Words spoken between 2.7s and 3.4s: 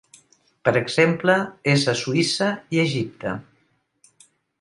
i a Egipte.